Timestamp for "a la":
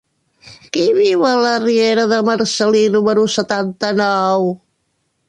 1.31-1.51